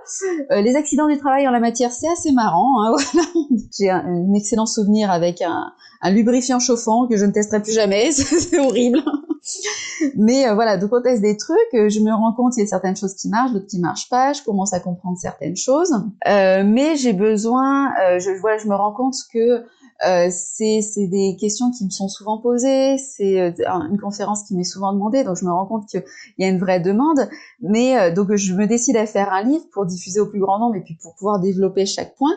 [0.51, 2.83] Euh, les accidents du travail en la matière, c'est assez marrant.
[2.83, 2.95] Hein.
[3.79, 8.59] J'ai un, excellent souvenir avec un lubrifiant chauffant que je ne testerai plus jamais, c'est
[8.59, 9.03] horrible.
[10.17, 12.67] Mais euh, voilà, donc on teste des trucs, euh, je me rends compte qu'il y
[12.67, 15.93] a certaines choses qui marchent, d'autres qui marchent pas, je commence à comprendre certaines choses,
[16.27, 19.65] euh, mais j'ai besoin, je voilà, je me rends compte que
[20.31, 25.25] c'est des questions qui me sont souvent posées, c'est une conférence qui m'est souvent demandée,
[25.25, 26.05] donc je me rends compte qu'il
[26.39, 27.29] y a une vraie demande,
[27.61, 30.77] mais donc je me décide à faire un livre pour diffuser au plus grand nombre
[30.77, 32.35] et puis pour pouvoir développer chaque point.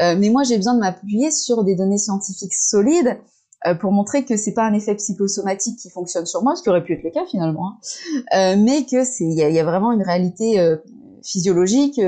[0.00, 3.18] Euh, mais moi, j'ai besoin de m'appuyer sur des données scientifiques solides
[3.66, 6.70] euh, pour montrer que c'est pas un effet psychosomatique qui fonctionne sur moi, ce qui
[6.70, 7.76] aurait pu être le cas finalement, hein.
[8.34, 10.56] euh, mais que c'est il y, a, vraiment une réalité
[11.22, 12.00] physiologique,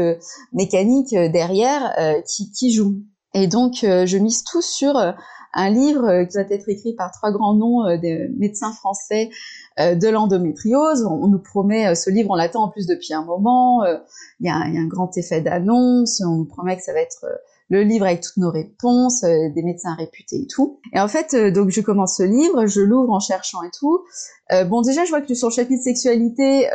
[0.53, 1.95] mécanique derrière
[2.27, 2.95] qui, qui joue.
[3.35, 4.97] Et donc, je mise tout sur
[5.55, 9.29] un livre qui va être écrit par trois grands noms des médecins français
[9.79, 11.05] de l'endométriose.
[11.05, 13.85] On, nous promet ce livre, on l'attend en plus depuis un moment.
[14.41, 16.23] Il y, a, y, a un grand effet d'annonce.
[16.27, 17.27] On nous promet que ça va être
[17.73, 20.79] le livre avec toutes nos réponses, euh, des médecins réputés et tout.
[20.93, 24.05] Et en fait, euh, donc je commence ce livre, je l'ouvre en cherchant et tout.
[24.53, 26.69] Euh, bon, déjà, je vois que sur le chapitre sexualité,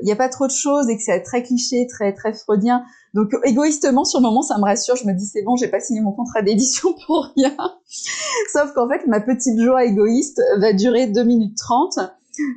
[0.00, 2.84] il n'y a pas trop de choses et que c'est très cliché, très très freudien.
[3.14, 4.94] Donc égoïstement, sur le moment, ça me rassure.
[4.94, 7.56] Je me dis c'est bon, j'ai pas signé mon contrat d'édition pour rien.
[8.52, 11.98] Sauf qu'en fait, ma petite joie égoïste va durer 2 minutes 30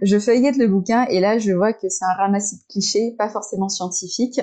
[0.02, 3.30] je feuillette le bouquin et là je vois que c'est un ramassis de clichés, pas
[3.30, 4.41] forcément scientifiques.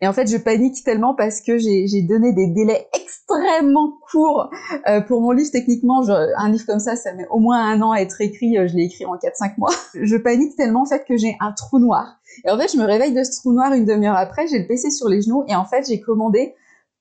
[0.00, 4.50] Et en fait je panique tellement parce que j'ai donné des délais extrêmement courts
[4.88, 5.50] euh, pour mon livre.
[5.52, 8.56] Techniquement, un livre comme ça, ça met au moins un an à être écrit.
[8.58, 9.70] Euh, je l'ai écrit en 4-5 mois.
[9.94, 12.20] Je panique tellement en fait que j'ai un trou noir.
[12.44, 14.66] Et en fait je me réveille de ce trou noir une demi-heure après, j'ai le
[14.66, 16.54] PC sur les genoux et en fait j'ai commandé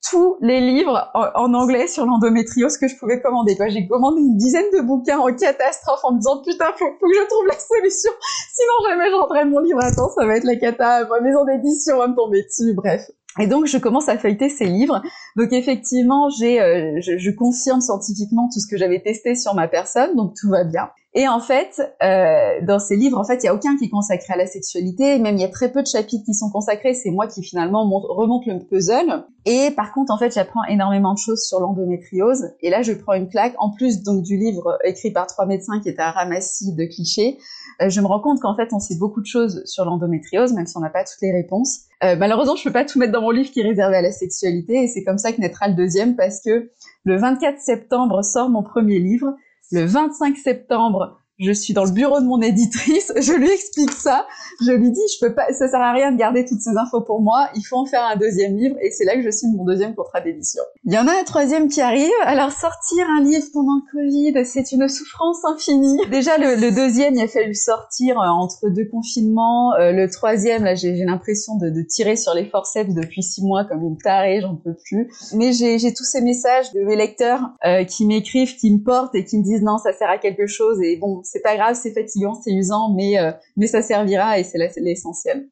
[0.07, 3.57] tous les livres en, anglais sur l'endométriose que je pouvais commander.
[3.69, 7.13] J'ai commandé une dizaine de bouquins en catastrophe en me disant putain faut, faut que
[7.13, 8.11] je trouve la solution,
[8.53, 11.43] sinon jamais je rendrai mon livre à temps, ça va être la cata, ma maison
[11.45, 13.09] d'édition va me tomber dessus, bref.
[13.39, 15.01] Et donc je commence à feuilleter ces livres.
[15.35, 19.67] Donc effectivement, j'ai, euh, je, je, confirme scientifiquement tout ce que j'avais testé sur ma
[19.67, 20.89] personne, donc tout va bien.
[21.15, 23.89] Et en fait, euh, dans ces livres, en fait, il y a aucun qui est
[23.89, 25.17] consacré à la sexualité.
[25.17, 26.93] Même il y a très peu de chapitres qui sont consacrés.
[26.93, 29.25] C'est moi qui finalement remonte le puzzle.
[29.45, 32.51] Et par contre, en fait, j'apprends énormément de choses sur l'endométriose.
[32.61, 33.55] Et là, je prends une claque.
[33.57, 37.39] En plus donc du livre écrit par trois médecins qui est un ramassis de clichés,
[37.81, 40.67] euh, je me rends compte qu'en fait, on sait beaucoup de choses sur l'endométriose, même
[40.67, 41.81] si on n'a pas toutes les réponses.
[42.03, 44.11] Euh, malheureusement, je peux pas tout mettre dans mon livre qui est réservé à la
[44.11, 46.69] sexualité, et c'est comme ça que naîtra le deuxième, parce que
[47.05, 49.33] le 24 septembre sort mon premier livre.
[49.71, 54.27] Le 25 septembre je suis dans le bureau de mon éditrice, je lui explique ça,
[54.61, 57.01] je lui dis je peux pas, ça sert à rien de garder toutes ces infos
[57.01, 59.55] pour moi, il faut en faire un deuxième livre et c'est là que je signe
[59.55, 60.61] mon deuxième contrat d'édition.
[60.83, 64.45] Il y en a un troisième qui arrive, alors sortir un livre pendant le Covid,
[64.45, 65.97] c'est une souffrance infinie.
[66.11, 70.75] Déjà le, deuxième, il a fallu sortir euh, entre deux confinements, euh, le troisième là
[70.75, 74.75] j'ai l'impression de, tirer sur les forceps depuis six mois comme une tarée, j'en peux
[74.75, 75.09] plus.
[75.33, 79.23] Mais j'ai tous ces messages de mes lecteurs euh, qui m'écrivent, qui me portent et
[79.23, 81.93] qui me disent non ça sert à quelque chose et bon c'est pas grave, c'est
[81.93, 85.47] fatigant, c'est usant, mais, euh, mais ça servira et c'est l'essentiel.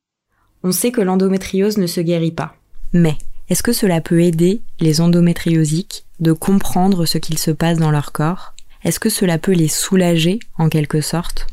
[0.63, 2.55] On sait que l'endométriose ne se guérit pas.
[2.93, 3.15] Mais
[3.49, 8.11] est-ce que cela peut aider les endométriosiques de comprendre ce qu'il se passe dans leur
[8.11, 8.55] corps?
[8.83, 11.45] Est-ce que cela peut les soulager en quelque sorte?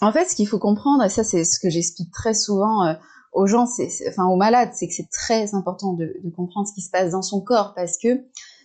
[0.00, 2.94] En fait, ce qu'il faut comprendre, et ça c'est ce que j'explique très souvent euh,
[3.32, 3.66] aux gens,
[4.08, 7.12] enfin aux malades, c'est que c'est très important de, de comprendre ce qui se passe
[7.12, 8.24] dans son corps parce que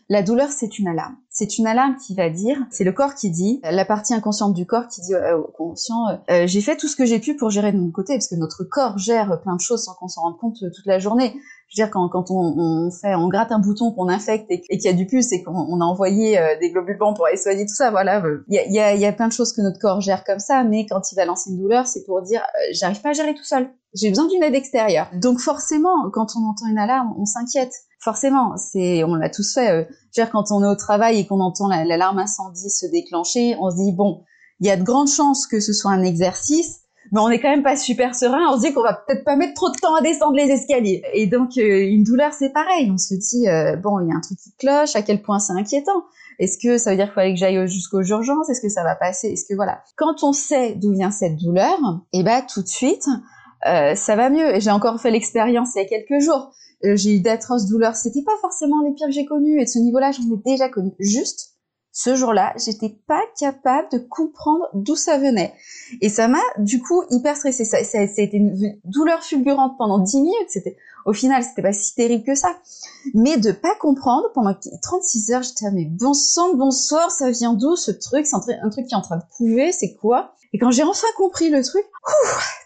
[0.09, 1.15] la douleur, c'est une alarme.
[1.29, 4.65] C'est une alarme qui va dire, c'est le corps qui dit, la partie inconsciente du
[4.65, 7.35] corps qui dit euh, au conscient, euh, euh, j'ai fait tout ce que j'ai pu
[7.35, 10.07] pour gérer de mon côté, parce que notre corps gère plein de choses sans qu'on
[10.07, 11.33] s'en rende compte toute la journée.
[11.69, 14.83] Je veux dire, quand, quand on, fait, on gratte un bouton qu'on infecte et, qu'il
[14.83, 17.73] y a du pus et qu'on a envoyé des globules blancs pour aller soigner tout
[17.73, 20.37] ça, voilà, il y a, y a plein de choses que notre corps gère comme
[20.37, 23.33] ça, mais quand il va lancer une douleur, c'est pour dire, j'arrive pas à gérer
[23.33, 23.71] tout seul.
[23.95, 25.07] J'ai besoin d'une aide extérieure.
[25.13, 29.69] Donc forcément, quand on entend une alarme, on s'inquiète forcément, c'est, on l'a tous fait.
[29.69, 33.71] Euh, dire, quand on est au travail et qu'on entend l'alarme incendie se déclencher, on
[33.71, 34.23] se dit bon,
[34.59, 37.49] il y a de grandes chances que ce soit un exercice, mais on n'est quand
[37.49, 38.45] même pas super serein.
[38.49, 41.03] On se dit qu'on va peut-être pas mettre trop de temps à descendre les escaliers.
[41.13, 42.91] Et donc euh, une douleur, c'est pareil.
[42.91, 44.95] On se dit euh, bon, il y a un truc qui cloche.
[44.95, 46.03] À quel point c'est inquiétant
[46.39, 48.49] Est-ce que ça veut dire qu'il fallait que j'aille jusqu'aux urgences?
[48.49, 49.29] Est-ce que ça va passer?
[49.29, 51.77] Est-ce que voilà Quand on sait d'où vient cette douleur,
[52.13, 53.07] et eh ben tout de suite,
[53.63, 54.59] ça va mieux.
[54.59, 56.51] J'ai encore fait l'expérience il y a quelques jours.
[56.85, 57.95] Euh, j'ai eu d'atroces douleurs.
[57.95, 60.69] C'était pas forcément les pires que j'ai connus et de ce niveau-là, j'en ai déjà
[60.69, 60.91] connu.
[60.99, 61.52] Juste,
[61.95, 65.53] ce jour-là, j'étais pas capable de comprendre d'où ça venait.
[66.01, 67.65] Et ça m'a, du coup, hyper stressée.
[67.65, 70.49] Ça, ça, a été une douleur fulgurante pendant 10 minutes.
[70.49, 70.75] C'était,
[71.05, 72.49] au final, c'était pas si terrible que ça.
[73.13, 77.75] Mais de pas comprendre pendant 36 heures, j'étais, ah, bon sang, bonsoir, ça vient d'où
[77.75, 78.25] ce truc?
[78.25, 80.33] C'est un, truc qui est en train de couver, c'est quoi?
[80.51, 81.83] Et quand j'ai enfin compris le truc,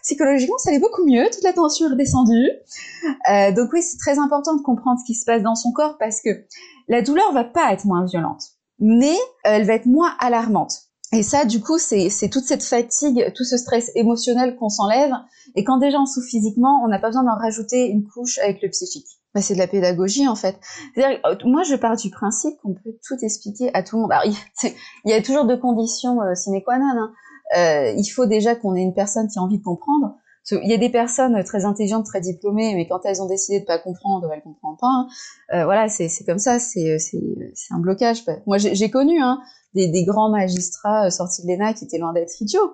[0.02, 2.50] psychologiquement, ça allait beaucoup mieux, toute la tension est redescendue.
[3.30, 5.96] Euh, donc oui, c'est très important de comprendre ce qui se passe dans son corps
[5.98, 6.30] parce que
[6.88, 8.42] la douleur va pas être moins violente,
[8.78, 10.88] mais elle va être moins alarmante.
[11.12, 15.12] Et ça, du coup, c'est toute cette fatigue, tout ce stress émotionnel qu'on s'enlève.
[15.54, 18.60] Et quand déjà on souffre physiquement, on n'a pas besoin d'en rajouter une couche avec
[18.62, 19.06] le psychique.
[19.34, 20.58] Bah, c'est de la pédagogie en fait.
[20.98, 24.12] Euh, moi, je pars du principe qu'on peut tout expliquer à tout le monde.
[24.12, 24.24] Alors,
[25.04, 26.86] il, y a toujours deux conditions euh, sine qua non.
[26.86, 27.12] Hein
[27.56, 30.16] euh, il faut déjà qu'on ait une personne qui a envie de comprendre.
[30.50, 33.64] Il y a des personnes très intelligentes, très diplômées, mais quand elles ont décidé de
[33.64, 34.86] pas comprendre, elles comprennent pas.
[34.86, 35.08] Hein.
[35.52, 36.98] Euh, voilà, c'est comme ça, c'est
[37.70, 38.24] un blocage.
[38.46, 39.40] Moi, j'ai connu hein,
[39.74, 42.72] des, grands magistrats euh, sortis de l'ENA qui étaient loin d'être idiots.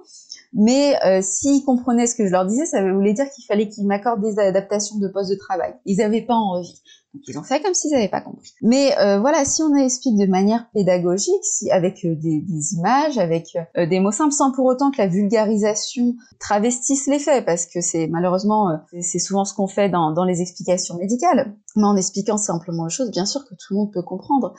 [0.52, 3.86] Mais euh, s'ils comprenaient ce que je leur disais, ça voulait dire qu'il fallait qu'ils
[3.86, 5.74] m'accordent des adaptations de poste de travail.
[5.84, 6.80] Ils n'avaient pas envie.
[7.14, 8.54] Donc ils ont fait comme s'ils n'avaient pas compris.
[8.60, 13.18] Mais euh, voilà, si on explique de manière pédagogique, si, avec euh, des, des, images,
[13.18, 17.66] avec euh, des mots simples, sans pour autant que la vulgarisation travestisse les faits, parce
[17.66, 21.54] que c'est malheureusement c'est souvent ce qu'on fait dans, dans, les explications médicales.
[21.76, 24.54] Mais en expliquant simplement les choses, bien sûr que tout le monde peut comprendre.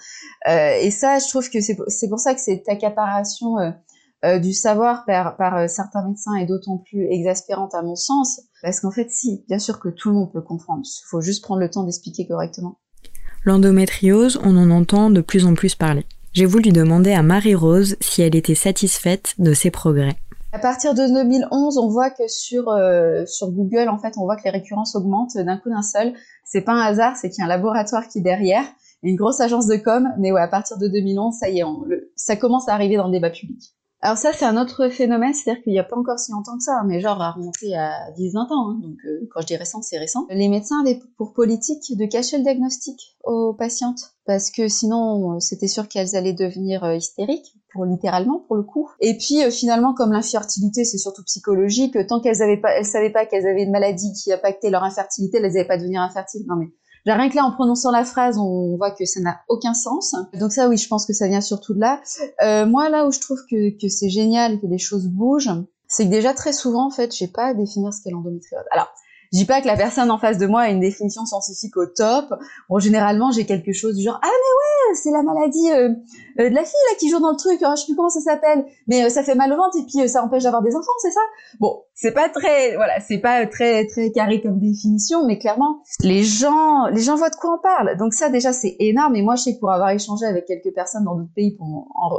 [0.47, 3.55] et ça, je trouve que c'est pour ça que cette accaparation
[4.39, 8.91] du savoir par, par certains médecins est d'autant plus exaspérante à mon sens, parce qu'en
[8.91, 10.83] fait, si, bien sûr que tout le monde peut comprendre.
[10.85, 12.79] Il faut juste prendre le temps d'expliquer correctement.
[13.43, 16.05] L'endométriose, on en entend de plus en plus parler.
[16.33, 20.17] J'ai voulu demander à Marie-Rose si elle était satisfaite de ses progrès.
[20.51, 24.35] À partir de 2011, on voit que sur euh, sur Google, en fait, on voit
[24.35, 26.13] que les récurrences augmentent d'un coup d'un seul.
[26.43, 28.65] C'est pas un hasard, c'est qu'il y a un laboratoire qui est derrière,
[29.03, 30.09] une grosse agence de com.
[30.17, 31.63] Mais ouais, à partir de 2011, ça y est,
[32.15, 33.75] ça commence à arriver dans le débat public.
[34.01, 36.63] Alors ça, c'est un autre phénomène, c'est-à-dire qu'il n'y a pas encore si longtemps que
[36.63, 39.81] ça, mais genre à remonter à 10-20 ans, hein, donc euh, quand je dis récent,
[39.81, 40.27] c'est récent.
[40.29, 45.39] Les médecins avaient pour politique de cacher le diagnostic aux patientes, parce que sinon, euh,
[45.39, 48.89] c'était sûr qu'elles allaient devenir euh, hystériques, pour littéralement pour le coup.
[48.99, 53.25] Et puis finalement, comme l'infertilité, c'est surtout psychologique, tant qu'elles avaient pas, elles savaient pas
[53.25, 56.45] qu'elles avaient une maladie qui impactait leur infertilité, elles n'avaient pas devenir infertiles.
[56.47, 56.67] Non mais
[57.05, 60.15] Rien que là, en prononçant la phrase, on voit que ça n'a aucun sens.
[60.39, 62.01] Donc ça, oui, je pense que ça vient surtout de là.
[62.43, 65.51] Euh, moi, là où je trouve que, que c'est génial, que les choses bougent,
[65.87, 68.63] c'est que déjà très souvent, en fait, j'ai pas à définir ce qu'est l'endométriose.
[68.71, 68.91] Alors,
[69.31, 71.85] je dis pas que la personne en face de moi a une définition scientifique au
[71.85, 72.33] top.
[72.69, 75.89] Bon, généralement, j'ai quelque chose du genre ah mais ouais, c'est la maladie euh,
[76.39, 77.59] euh, de la fille là qui joue dans le truc.
[77.61, 80.07] Oh, je sais plus comment ça s'appelle, mais ça fait mal au ventre et puis
[80.07, 81.19] ça empêche d'avoir des enfants, c'est ça?
[81.59, 86.23] Bon, c'est pas très, voilà, c'est pas très très carré comme définition, mais clairement, les
[86.23, 87.97] gens, les gens voient de quoi on parle.
[87.97, 89.15] Donc ça déjà c'est énorme.
[89.15, 91.57] Et moi, je sais que pour avoir échangé avec quelques personnes dans d'autres pays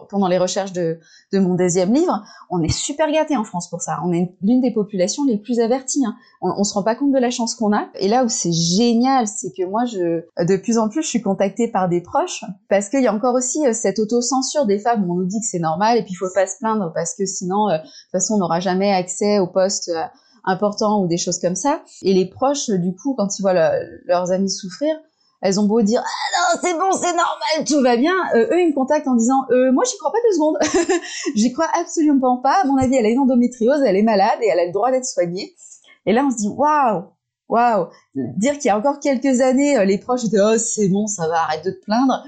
[0.09, 0.99] pendant, les recherches de,
[1.33, 3.99] de mon deuxième livre, on est super gâté en France pour ça.
[4.05, 6.05] On est l'une des populations les plus averties.
[6.07, 6.17] Hein.
[6.41, 7.89] On, on se rend pas compte de la chance qu'on a.
[8.01, 11.23] Et là où c'est génial, c'est que moi, je, de plus en plus, je suis
[11.23, 15.05] contactée par des proches parce qu'il y a encore aussi euh, cette autocensure des femmes
[15.05, 17.15] où on nous dit que c'est normal et puis il faut pas se plaindre parce
[17.15, 20.05] que sinon, euh, de toute façon, on n'aura jamais accès au poste euh,
[20.45, 21.83] important ou des choses comme ça.
[22.03, 23.55] Et les proches, du coup, quand ils voient
[24.05, 24.95] leurs amis souffrir,
[25.43, 28.61] elles ont beau dire ah non c'est bon c'est normal tout va bien euh, eux
[28.63, 30.57] ils me contactent en disant euh, moi j'y crois pas deux secondes.
[31.37, 32.63] J'y crois absolument pas.
[32.63, 34.91] À mon avis elle a une endométriose elle est malade et elle a le droit
[34.91, 35.55] d'être soignée.
[36.07, 37.05] Et là on se dit waouh
[37.51, 37.89] waouh.
[38.15, 41.43] Dire qu'il y a encore quelques années les proches étaient oh c'est bon ça va
[41.43, 42.25] arrête de te plaindre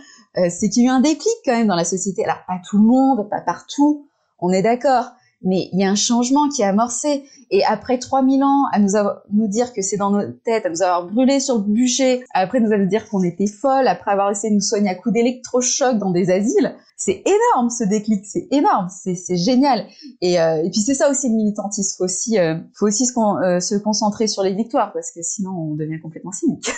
[0.51, 2.24] c'est qu'il y a eu un déclic quand même dans la société.
[2.24, 4.07] Alors pas tout le monde pas partout
[4.38, 7.24] on est d'accord mais il y a un changement qui est amorcé.
[7.51, 10.83] Et après 3000 ans à nous, avoir, dire que c'est dans nos têtes, à nous
[10.83, 14.57] avoir brûlé sur le bûcher, après nous dire qu'on était folle, après avoir essayé de
[14.57, 19.37] nous soigner à coups d'électrochoc dans des asiles, c'est énorme ce déclic, c'est énorme, c'est
[19.37, 19.87] génial.
[20.20, 23.12] Et, euh, et puis c'est ça aussi le militantisme, faut aussi, euh, faut aussi se,
[23.18, 26.70] euh, se concentrer sur les victoires parce que sinon on devient complètement cynique.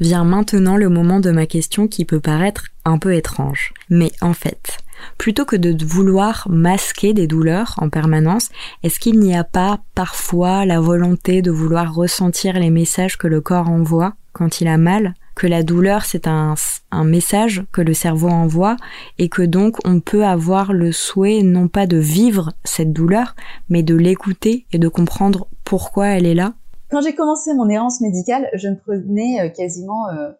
[0.00, 3.74] Vient maintenant le moment de ma question qui peut paraître un peu étrange.
[3.90, 4.78] Mais en fait,
[5.18, 8.48] Plutôt que de vouloir masquer des douleurs en permanence,
[8.82, 13.40] est-ce qu'il n'y a pas parfois la volonté de vouloir ressentir les messages que le
[13.40, 16.54] corps envoie quand il a mal que la douleur c'est un,
[17.02, 18.76] message que le cerveau envoie
[19.18, 23.34] et que donc on peut avoir le souhait non pas de vivre cette douleur
[23.68, 26.52] mais de l'écouter et de comprendre pourquoi elle est là?
[26.90, 30.30] Quand j'ai commencé mon errance médicale, je ne prenais euh, quasiment euh,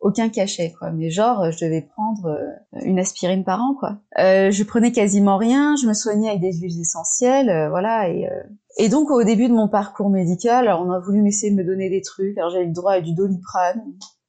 [0.00, 0.90] aucun cachet quoi.
[0.90, 3.98] Mais genre je devais prendre euh, une aspirine par an quoi.
[4.18, 8.26] Euh, je prenais quasiment rien je me soignais avec des huiles essentielles euh, voilà et
[8.26, 11.90] euh, donc au début de mon parcours médical on a voulu essayer de me donner
[11.90, 12.36] des trucs.
[12.38, 13.82] Alors j'avais le droit à du doliprane.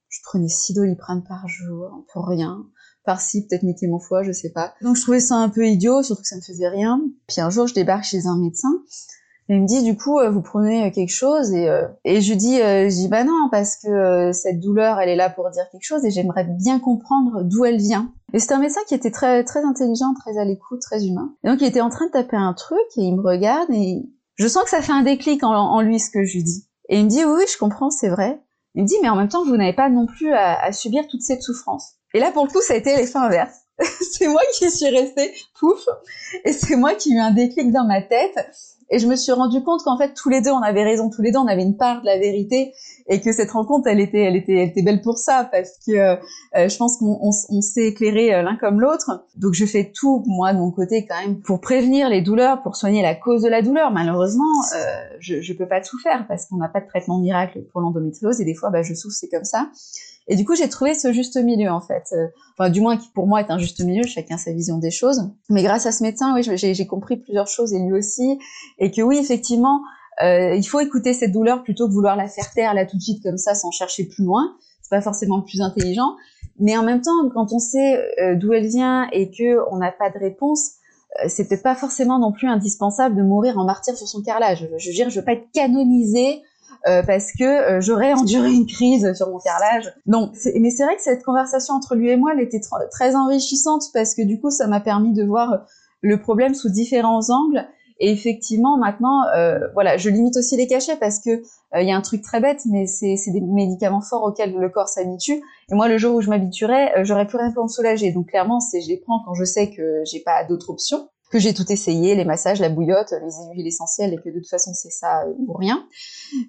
[0.10, 2.66] Je prenais six doliprane par jour pour rien.
[3.06, 4.74] Par-ci, peut-être niquer mon foie, je sais pas.
[4.82, 7.02] Donc je trouvais ça un peu idiot, surtout que ça me faisait rien.
[7.28, 8.70] Puis un jour, je débarque chez un médecin
[9.52, 12.22] et il me dit du coup euh, vous prenez euh, quelque chose et euh, et
[12.22, 15.66] je dis je dis bah non parce que cette douleur elle est là pour dire
[15.70, 18.14] quelque chose et j'aimerais bien comprendre d'où elle vient.
[18.32, 21.36] Et c'est un médecin qui était très très intelligent, très à l'écoute, très humain.
[21.44, 24.10] Et donc il était en train de taper un truc et il me regarde et
[24.36, 26.66] je sens que ça fait un déclic en, lui ce que je lui dis.
[26.88, 28.42] Et il me dit oui, oui je comprends c'est vrai.
[28.76, 31.08] Il me dit mais en même temps vous n'avez pas non plus à, à subir
[31.10, 31.96] toute cette souffrance.
[32.14, 33.58] Et là pour le coup ça a été l'effet inverse.
[34.14, 35.86] c'est moi qui suis restée pouf
[36.46, 38.38] et c'est moi qui ai eu un déclic dans ma tête
[38.92, 41.22] et je me suis rendu compte qu'en fait tous les deux on avait raison, tous
[41.22, 42.74] les deux on avait une part de la vérité
[43.08, 45.92] et que cette rencontre elle était elle était elle était belle pour ça parce que
[45.92, 46.18] euh,
[46.54, 49.26] je pense qu'on on, s'est éclairé euh, l'un comme l'autre.
[49.38, 52.76] Donc je fais tout moi de mon côté quand même pour prévenir les douleurs, pour
[52.76, 53.92] soigner la cause de la douleur.
[53.92, 54.44] Malheureusement,
[54.76, 57.82] euh, je je peux pas tout faire parce qu'on n'a pas de traitement miracle pour
[57.82, 59.70] l'endométriose et des fois bah je souffre c'est comme ça.
[60.28, 62.04] Et du coup, j'ai trouvé ce juste milieu en fait.
[62.14, 64.92] Euh, enfin, du moins qui pour moi est un juste milieu, chacun sa vision des
[64.92, 65.30] choses.
[65.50, 68.40] Mais grâce à ce médecin, oui, j'ai compris plusieurs choses et lui aussi,
[68.78, 69.82] et que oui, effectivement,
[70.22, 73.02] euh, il faut écouter cette douleur plutôt que vouloir la faire taire là tout de
[73.02, 74.56] suite comme ça sans chercher plus loin.
[74.82, 76.16] C'est pas forcément le plus intelligent.
[76.60, 79.92] Mais en même temps, quand on sait euh, d'où elle vient et que on n'a
[79.92, 80.74] pas de réponse,
[81.20, 84.68] euh, c'est peut-être pas forcément non plus indispensable de mourir en martyr sur son carrelage.
[84.78, 86.42] Je veux dire, je veux pas être canonisé
[86.88, 89.94] euh, parce que euh, j'aurais enduré une crise sur mon carrelage.
[90.08, 93.84] Non, mais c'est vrai que cette conversation entre lui et moi, elle était très enrichissante
[93.94, 95.66] parce que du coup, ça m'a permis de voir
[96.02, 97.68] le problème sous différents angles.
[98.04, 101.44] Et effectivement, maintenant, euh, voilà, je limite aussi les cachets parce que
[101.80, 104.88] il y a un truc très bête, mais c'est des médicaments forts auxquels le corps
[104.88, 105.44] s'habitue.
[105.72, 108.12] Et moi, le jour où je m'habituerai, j'aurais plus rien pour me soulager.
[108.12, 111.40] Donc clairement, c'est je les prends quand je sais que j'ai pas d'autres options que
[111.40, 114.74] j'ai tout essayé, les massages, la bouillotte, les huiles essentielles, et que de toute façon
[114.74, 115.86] c'est ça euh, ou rien.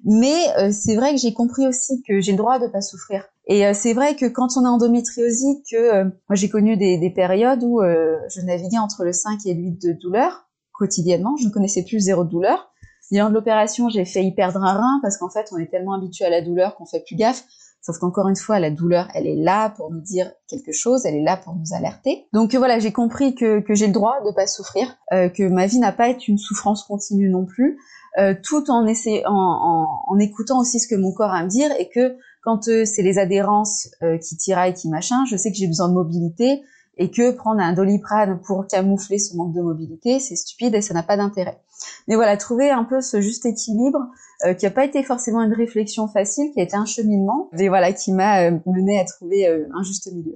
[0.05, 3.25] Mais euh, c'est vrai que j'ai compris aussi que j'ai le droit de pas souffrir.
[3.47, 7.11] Et euh, c'est vrai que quand on est endométriosique, que moi j'ai connu des, des,
[7.11, 11.85] périodes où je naviguais entre le 5 et 8 de douleur quotidiennement, je ne connaissais
[11.85, 12.73] plus zéro douleur.
[13.13, 16.25] Lors de l'opération, j'ai failli perdre un rein parce qu'en fait, on est tellement habitué
[16.25, 17.45] à la douleur qu'on fait plus gaffe.
[17.85, 21.17] Sauf qu'encore une fois, la douleur, elle est là pour nous dire quelque chose, elle
[21.17, 22.27] est là pour nous alerter.
[22.33, 25.67] Donc voilà, j'ai compris que, que j'ai le droit de pas souffrir, euh, que ma
[25.67, 27.79] vie n'a pas été une souffrance continue non plus,
[28.19, 31.49] euh, tout en, essayant, en, en, écoutant aussi ce que mon corps a à me
[31.49, 35.51] dire et que quand euh, c'est les adhérences euh, qui tiraillent, qui machin, je sais
[35.51, 36.63] que j'ai besoin de mobilité
[37.03, 40.95] et que prendre un doliprane pour camoufler ce manque de mobilité, c'est stupide et ça
[40.95, 41.59] n'a pas d'intérêt.
[42.07, 43.99] Mais voilà, trouver un peu ce juste équilibre
[44.45, 47.69] euh, qui n'a pas été forcément une réflexion facile, qui a été un cheminement, et
[47.69, 50.35] voilà, qui m'a euh, mené à trouver euh, un juste milieu.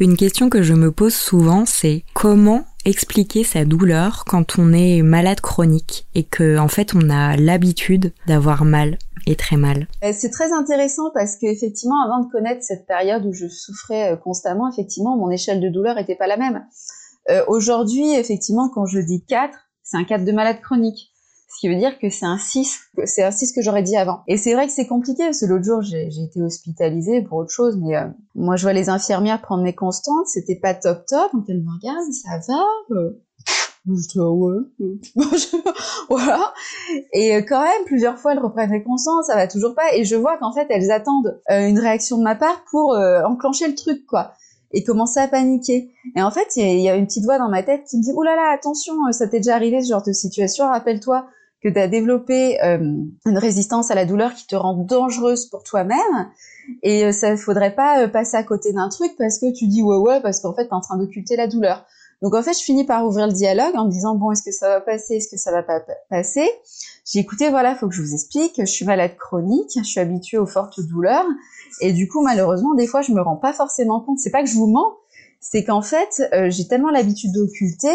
[0.00, 5.02] Une question que je me pose souvent, c'est comment expliquer sa douleur quand on est
[5.02, 9.88] malade chronique et que en fait on a l'habitude d'avoir mal et très mal?
[10.02, 14.16] Euh, c'est très intéressant parce qu'effectivement, avant de connaître cette période où je souffrais euh,
[14.16, 16.64] constamment, effectivement, mon échelle de douleur n'était pas la même.
[17.28, 21.12] Euh, aujourd'hui, effectivement, quand je dis 4, c'est un 4 de malade chronique.
[21.52, 24.20] Ce qui veut dire que c'est un 6, c'est un 6 que j'aurais dit avant.
[24.28, 27.50] Et c'est vrai que c'est compliqué, parce que l'autre jour, j'ai été hospitalisée pour autre
[27.50, 31.32] chose, mais euh, moi, je vois les infirmières prendre mes constantes, c'était pas top top,
[31.34, 33.20] donc elles me regardent, ça va euh.
[33.88, 34.60] je dis, ah ouais.
[36.08, 36.54] voilà.
[37.12, 39.92] Et euh, quand même, plusieurs fois, elles reprennent les constantes, ça va toujours pas.
[39.94, 43.74] Et je vois qu'en fait, elles attendent une réaction de ma part pour enclencher le
[43.74, 44.34] truc, quoi
[44.72, 45.90] et commencer à paniquer.
[46.14, 48.12] Et en fait, il y, a une petite voix dans ma tête qui me dit,
[48.12, 51.26] là, attention, ça t'est déjà arrivé ce genre de situation, rappelle-toi
[51.62, 55.62] que tu as développé euh, une résistance à la douleur qui te rend dangereuse pour
[55.62, 56.30] toi-même,
[56.82, 59.82] et euh, ça faudrait pas euh, passer à côté d'un truc parce que tu dis
[59.82, 61.84] ouais ouais, parce qu'en fait, tu es en train d'occulter la douleur.
[62.22, 64.52] Donc en fait, je finis par ouvrir le dialogue en me disant bon, est-ce que
[64.52, 66.50] ça va passer, est-ce que ça va pas passer?
[67.10, 70.38] J'ai écouté, voilà, faut que je vous explique, je suis malade chronique, je suis habituée
[70.38, 71.24] aux fortes douleurs,
[71.80, 74.18] et du coup, malheureusement, des fois, je me rends pas forcément compte.
[74.18, 74.96] C'est pas que je vous mens,
[75.40, 77.94] c'est qu'en fait, euh, j'ai tellement l'habitude d'occulter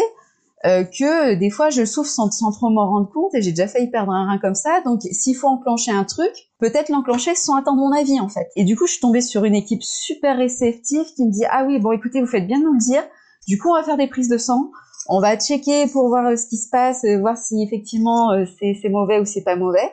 [0.64, 3.90] euh, que des fois, je souffre sans, trop m'en rendre compte, et j'ai déjà failli
[3.90, 4.80] perdre un rein comme ça.
[4.84, 8.48] Donc, s'il faut enclencher un truc, peut-être l'enclencher sans attendre mon avis, en fait.
[8.56, 11.64] Et du coup, je suis tombée sur une équipe super réceptive qui me dit ah
[11.66, 13.02] oui, bon, écoutez, vous faites bien de nous le dire.
[13.46, 14.70] Du coup, on va faire des prises de sang.
[15.08, 19.20] On va checker pour voir euh, ce qui se passe, voir si effectivement c'est mauvais
[19.20, 19.92] ou c'est pas mauvais.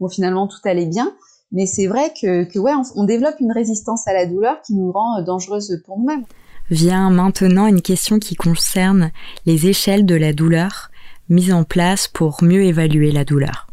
[0.00, 1.12] Bon, finalement, tout allait bien.
[1.54, 4.90] Mais c'est vrai que, que ouais, on, développe une résistance à la douleur qui nous
[4.90, 6.24] rend euh, dangereuse pour nous-mêmes.
[6.70, 9.10] Vient maintenant une question qui concerne
[9.44, 10.90] les échelles de la douleur
[11.28, 13.66] mises en place pour mieux évaluer la douleur.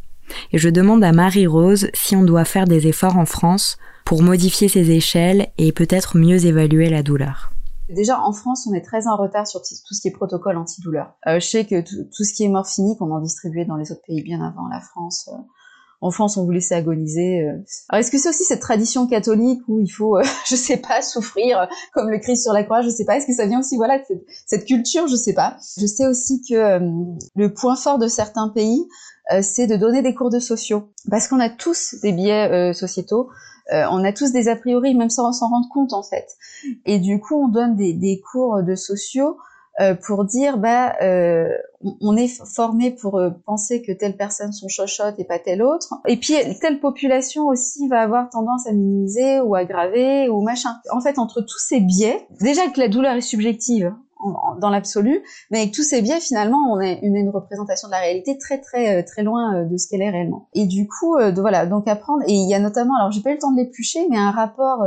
[0.52, 4.68] Et je demande à Marie-Rose si on doit faire des efforts en France pour modifier
[4.68, 7.52] ces échelles et peut-être mieux évaluer la douleur.
[7.90, 11.14] Déjà, en France, on est très en retard sur tout ce qui est protocole antidouleur.
[11.28, 14.04] Euh, je sais que tout, ce qui est morphinique, on en distribuait dans les autres
[14.08, 15.30] pays bien avant la France.
[15.34, 15.38] Euh,
[16.02, 17.44] en France, on vous laissait agoniser.
[17.44, 17.64] Euh.
[17.90, 21.02] Alors, est-ce que c'est aussi cette tradition catholique où il faut, euh, je sais pas,
[21.04, 23.18] souffrir euh, comme le Christ sur la croix Je sais pas.
[23.18, 25.58] Est-ce que ça vient aussi, voilà, de cette, culture Je sais pas.
[25.80, 26.80] Je sais aussi que
[27.36, 28.88] le point fort de certains pays,
[29.42, 33.30] c'est de donner des cours de sociaux, parce qu'on a tous des biais sociétaux.
[33.72, 36.28] on a tous des a priori, même sans s'en rendre compte en fait.
[36.86, 39.51] Et du coup, on donne des, cours de sociaux euh,
[40.04, 41.48] pour dire bah euh,
[42.02, 45.94] on est formé pour euh, penser que telle personne son chochotte et pas telle autre
[46.08, 51.00] et puis telle population aussi va avoir tendance à minimiser ou aggraver ou machin en
[51.00, 53.94] fait entre tous ces biais déjà que la douleur est subjective
[54.60, 58.02] dans l'absolu, mais avec tous ces biais, finalement, on a une, une, représentation de la
[58.02, 60.48] réalité très très très loin de ce qu'elle est réellement.
[60.54, 62.22] Et du coup, de, voilà, donc apprendre.
[62.28, 64.30] Et il y a notamment, alors j'ai pas eu le temps de l'éplucher, mais un
[64.30, 64.84] rapport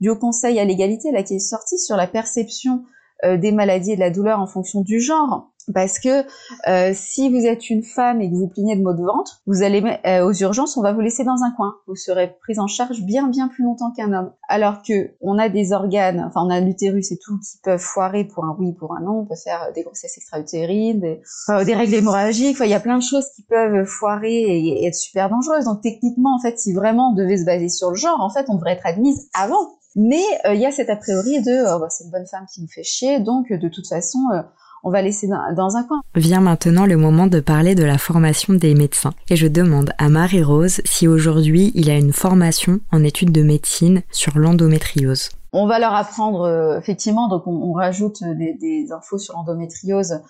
[0.00, 3.92] du Haut Conseil à l'égalité là qui est sorti sur la perception euh, des maladies
[3.92, 5.50] et de la douleur en fonction du genre.
[5.74, 6.24] Parce que
[6.68, 9.62] euh, si vous êtes une femme et que vous plaignez de maux de ventre, vous
[9.62, 11.74] allez euh, aux urgences, on va vous laisser dans un coin.
[11.88, 14.32] Vous serez prise en charge bien bien plus longtemps qu'un homme.
[14.48, 18.24] Alors que on a des organes, enfin on a l'utérus et tout qui peuvent foirer
[18.24, 19.20] pour un oui, pour un non.
[19.20, 21.20] On peut faire des grossesses extra-utérines, des,
[21.64, 22.54] des, règles hémorragiques.
[22.54, 25.64] Enfin, il y a plein de choses qui peuvent foirer et, et être super dangereuses.
[25.64, 28.46] Donc techniquement, en fait, si vraiment on devait se baser sur le genre, en fait,
[28.48, 29.76] on devrait être admise avant.
[29.96, 32.44] Mais euh, il y a cet a priori de oh, bah, c'est une bonne femme
[32.52, 34.42] qui nous fait chier, donc de toute façon euh,
[34.84, 36.02] on va laisser dans, un coin.
[36.14, 39.14] Vient maintenant le moment de parler de la formation des médecins.
[39.30, 44.02] Et je demande à Marie-Rose si aujourd'hui il a une formation en études de médecine
[44.12, 45.30] sur l'endométriose.
[45.52, 50.20] On va leur apprendre, euh, effectivement, donc on, rajoute des, des, infos sur l'endométriose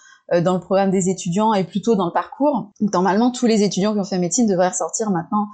[0.42, 2.72] dans le programme des étudiants et plutôt dans le parcours.
[2.80, 5.48] Normalement, tous les étudiants qui ont fait médecine devraient ressortir maintenant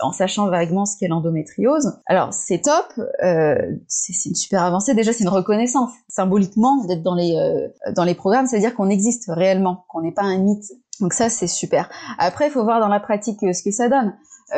[0.00, 2.00] en sachant vaguement ce qu'est l'endométriose.
[2.06, 2.86] Alors c'est top,
[3.22, 3.56] euh,
[3.86, 4.94] c'est une super avancée.
[4.94, 9.24] Déjà c'est une reconnaissance symboliquement d'être dans les euh, dans les programmes, c'est-à-dire qu'on existe
[9.28, 10.72] réellement, qu'on n'est pas un mythe.
[11.00, 11.88] Donc ça c'est super.
[12.18, 14.14] Après il faut voir dans la pratique euh, ce que ça donne.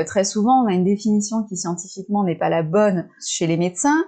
[0.07, 4.05] très souvent, on a une définition qui scientifiquement n'est pas la bonne chez les médecins.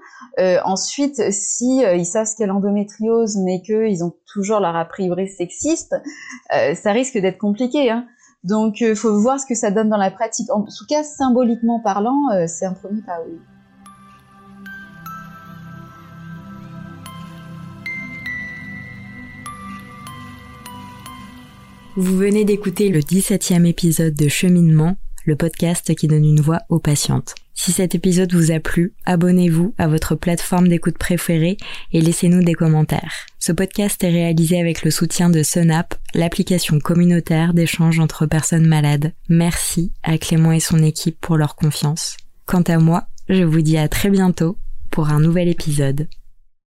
[0.64, 5.96] ensuite, si ils savent ce qu'est l'endométriose, mais qu'ils ont toujours leur a priori sexiste,
[6.50, 7.90] ça risque d'être compliqué.
[7.90, 8.06] Hein.
[8.44, 10.50] Donc, il euh, faut voir ce que ça donne dans la pratique.
[10.50, 13.38] En tout cas, symboliquement parlant, euh, c'est un premier pas, oui.
[21.94, 24.96] Vous venez d'écouter le 17e épisode de Cheminement,
[25.26, 27.34] le podcast qui donne une voix aux patientes.
[27.54, 31.56] Si cet épisode vous a plu, abonnez-vous à votre plateforme d'écoute préférée
[31.92, 33.26] et laissez-nous des commentaires.
[33.38, 39.12] Ce podcast est réalisé avec le soutien de Sunap, l'application communautaire d'échange entre personnes malades.
[39.28, 42.16] Merci à Clément et son équipe pour leur confiance.
[42.46, 44.56] Quant à moi, je vous dis à très bientôt
[44.90, 46.08] pour un nouvel épisode.